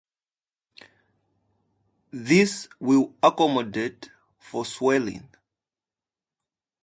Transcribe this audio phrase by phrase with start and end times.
[2.09, 5.29] This will accommodate for swelling.